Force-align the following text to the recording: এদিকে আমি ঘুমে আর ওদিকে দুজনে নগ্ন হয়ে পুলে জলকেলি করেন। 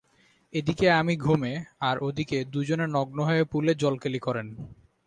এদিকে 0.53 0.87
আমি 0.91 1.13
ঘুমে 1.17 1.53
আর 1.79 1.95
ওদিকে 2.03 2.37
দুজনে 2.53 2.85
নগ্ন 2.95 3.17
হয়ে 3.23 3.43
পুলে 3.43 3.71
জলকেলি 3.75 4.19
করেন। 4.19 4.47